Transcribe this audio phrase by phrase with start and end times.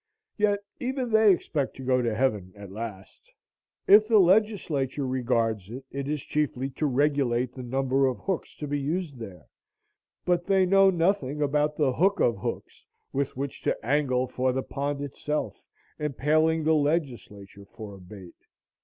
[0.35, 3.31] Yet even they expect to go to heaven at last.
[3.85, 8.67] If the legislature regards it, it is chiefly to regulate the number of hooks to
[8.67, 9.45] be used there;
[10.25, 12.83] but they know nothing about the hook of hooks
[13.13, 15.61] with which to angle for the pond itself,
[15.99, 18.33] impaling the legislature for a bait.